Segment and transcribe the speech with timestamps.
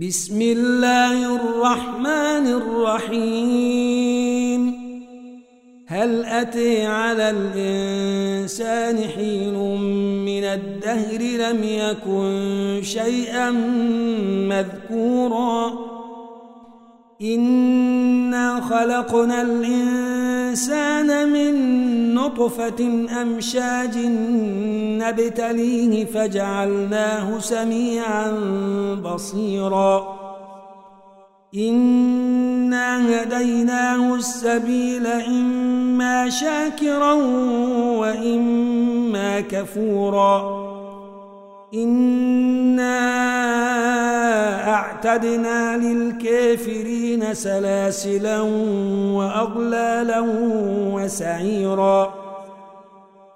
[0.00, 2.46] بسم الله الرحمن
[3.16, 3.96] الرحيم.
[5.86, 9.54] هل أتي على الإنسان حين
[10.24, 13.50] من الدهر لم يكن شيئا
[14.52, 15.72] مذكورا؟
[17.22, 21.35] إنا خلقنا الإنسان من
[22.26, 23.98] نطفة أمشاج
[25.02, 28.30] نبتليه فجعلناه سميعا
[29.04, 30.16] بصيرا.
[31.54, 37.12] إنا هديناه السبيل إما شاكرا
[38.00, 40.66] وإما كفورا.
[41.74, 42.96] إنا
[44.74, 48.40] أعتدنا للكافرين سلاسلا
[49.16, 50.26] وأغلالا
[50.94, 52.14] وسعيرا.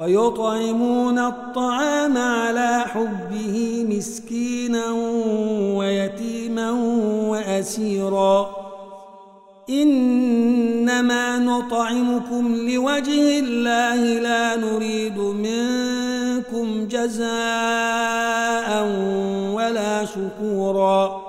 [0.00, 4.92] ويطعمون الطعام على حبه مسكينا
[5.78, 6.70] ويتيما
[7.30, 8.50] وأسيرا.
[9.70, 18.68] إنما نطعمكم لوجه الله لا نريد منكم جزاء
[19.54, 21.22] ولا شكورا.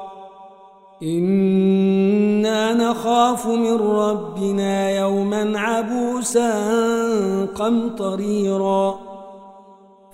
[3.30, 6.52] نخاف من ربنا يوما عبوسا
[7.46, 9.00] قمطريرا.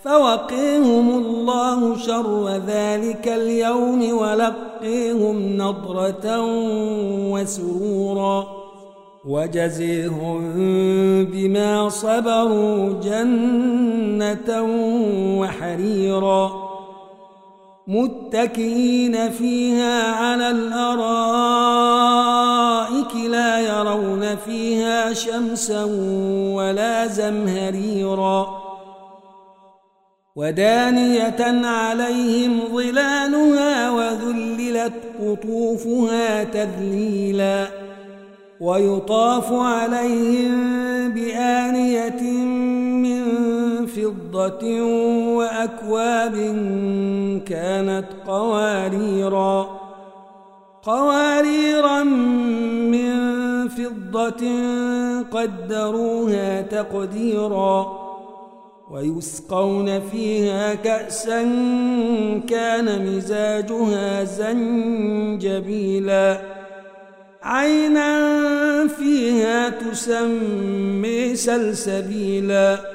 [0.04, 6.42] فوقيهم الله شر ذلك اليوم ولقيهم نضرة
[7.32, 8.48] وسرورا.
[9.28, 10.56] وجزيهم
[11.26, 14.64] بما صبروا جنة
[15.40, 16.65] وحريرا.
[17.88, 21.16] متكئين فيها على الأرائك
[23.30, 25.84] لا يرون فيها شمسا
[26.56, 28.66] ولا زمهريرا
[30.36, 37.68] ودانية عليهم ظلالها وذللت قطوفها تذليلا
[38.60, 40.56] ويطاف عليهم
[41.12, 42.22] بآنية
[43.96, 44.82] فضة
[45.38, 46.34] وأكواب
[47.46, 49.80] كانت قواريرا
[50.84, 53.16] قواريرا من
[53.68, 54.44] فضة
[55.32, 58.06] قدروها تقديراً
[58.92, 61.42] ويسقون فيها كأسا
[62.50, 65.76] كان مزاجها زنجبيلا.
[67.44, 72.95] عينا فيها تسمي سلسبيلا.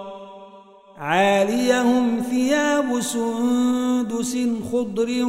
[1.01, 4.37] عاليهم ثياب سندس
[4.71, 5.25] خضر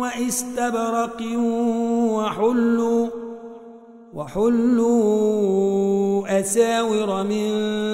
[0.00, 1.22] واستبرق
[2.10, 3.08] وحلوا
[4.14, 5.60] وحلوا
[6.40, 7.50] أساور من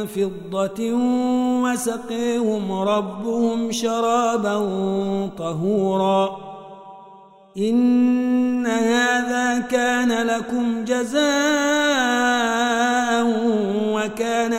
[0.07, 0.93] فضة
[1.63, 4.59] وسقيهم ربهم شرابا
[5.39, 6.37] طهورا.
[7.59, 12.92] إن هذا كان لكم جزاء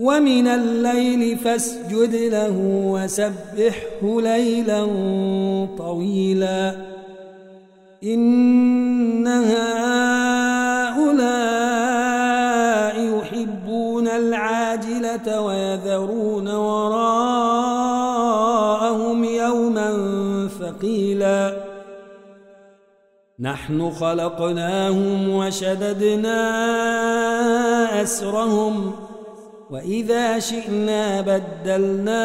[0.00, 4.86] ومن الليل فاسجد له وسبحه ليلا
[5.78, 6.76] طويلا.
[8.04, 9.76] إن هؤلاء
[13.18, 17.24] يحبون العاجلة ويذرون وراءهم
[19.24, 19.90] يوما
[20.60, 21.64] ثقيلا.
[23.40, 26.42] نحن خلقناهم وشددنا
[28.02, 28.92] أسرهم
[29.70, 32.20] وإذا شئنا بدلنا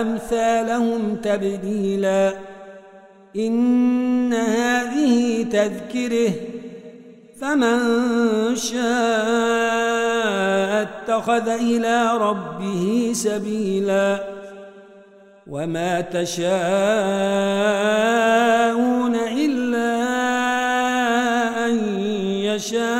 [0.00, 2.32] أمثالهم تبديلا.
[3.36, 6.32] إن هذه تذكره
[7.40, 7.78] فمن
[8.56, 8.80] شاء
[10.82, 14.24] اتخذ إلى ربه سبيلا.
[15.46, 16.50] وما تشاءون
[19.14, 19.96] إلا
[21.66, 21.98] أن
[22.44, 22.99] يشاء.